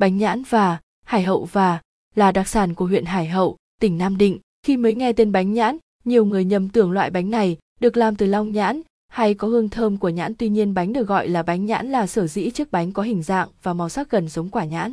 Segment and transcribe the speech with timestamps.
[0.00, 1.80] Bánh nhãn và, hải hậu và
[2.14, 4.38] là đặc sản của huyện Hải Hậu, tỉnh Nam Định.
[4.62, 8.16] Khi mới nghe tên bánh nhãn, nhiều người nhầm tưởng loại bánh này được làm
[8.16, 11.42] từ long nhãn hay có hương thơm của nhãn tuy nhiên bánh được gọi là
[11.42, 14.48] bánh nhãn là sở dĩ chiếc bánh có hình dạng và màu sắc gần giống
[14.48, 14.92] quả nhãn.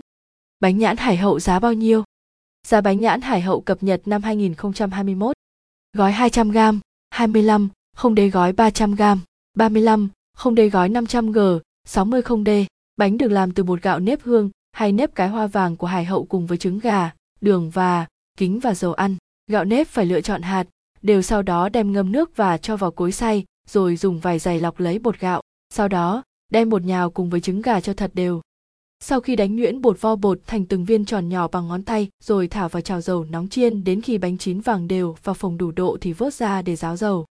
[0.60, 2.04] Bánh nhãn Hải Hậu giá bao nhiêu?
[2.68, 5.36] Giá bánh nhãn Hải Hậu cập nhật năm 2021.
[5.94, 6.80] Gói 200g,
[7.10, 9.18] 25, không đế gói 300g,
[9.54, 12.66] 35, không đế gói 500g, 60 không đê.
[12.98, 16.06] Bánh được làm từ bột gạo nếp hương hay nếp cái hoa vàng của Hải
[16.06, 18.06] Hậu cùng với trứng gà, đường và
[18.38, 19.16] kính và dầu ăn.
[19.52, 20.68] Gạo nếp phải lựa chọn hạt,
[21.02, 24.60] đều sau đó đem ngâm nước và cho vào cối xay, rồi dùng vài giày
[24.60, 25.42] lọc lấy bột gạo.
[25.74, 28.42] Sau đó, đem bột nhào cùng với trứng gà cho thật đều.
[29.00, 32.10] Sau khi đánh nhuyễn bột vo bột thành từng viên tròn nhỏ bằng ngón tay,
[32.24, 35.58] rồi thả vào chảo dầu nóng chiên đến khi bánh chín vàng đều và phồng
[35.58, 37.26] đủ độ thì vớt ra để ráo dầu.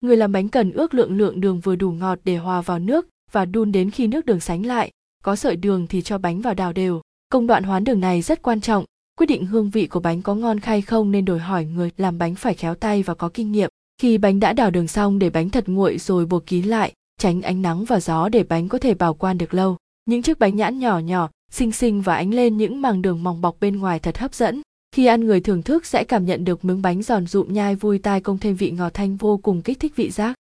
[0.00, 3.06] Người làm bánh cần ước lượng lượng đường vừa đủ ngọt để hòa vào nước
[3.32, 4.90] và đun đến khi nước đường sánh lại,
[5.24, 7.00] có sợi đường thì cho bánh vào đào đều.
[7.28, 8.84] Công đoạn hoán đường này rất quan trọng,
[9.18, 12.18] quyết định hương vị của bánh có ngon hay không nên đòi hỏi người làm
[12.18, 13.70] bánh phải khéo tay và có kinh nghiệm.
[14.02, 17.42] Khi bánh đã đào đường xong để bánh thật nguội rồi buộc kín lại, tránh
[17.42, 19.76] ánh nắng và gió để bánh có thể bảo quan được lâu.
[20.04, 23.40] Những chiếc bánh nhãn nhỏ nhỏ, xinh xinh và ánh lên những màng đường mỏng
[23.40, 24.62] bọc bên ngoài thật hấp dẫn.
[24.92, 27.98] Khi ăn người thưởng thức sẽ cảm nhận được miếng bánh giòn rụm nhai vui
[27.98, 30.34] tai công thêm vị ngọt thanh vô cùng kích thích vị giác.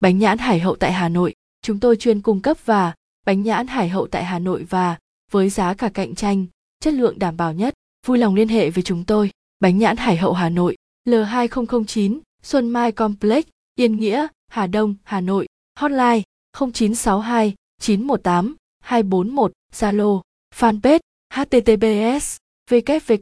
[0.00, 2.92] Bánh nhãn Hải Hậu tại Hà Nội, chúng tôi chuyên cung cấp và
[3.26, 4.96] bánh nhãn Hải Hậu tại Hà Nội và
[5.30, 6.46] với giá cả cạnh tranh,
[6.80, 7.74] chất lượng đảm bảo nhất.
[8.06, 9.30] Vui lòng liên hệ với chúng tôi.
[9.60, 10.76] Bánh nhãn Hải Hậu Hà Nội,
[11.08, 15.46] L2009, Xuân Mai Complex, Yên Nghĩa, Hà Đông, Hà Nội.
[15.78, 16.22] Hotline
[16.58, 20.20] 0962 918 241, Zalo,
[20.54, 21.00] fanpage
[21.34, 22.36] https
[22.70, 23.20] www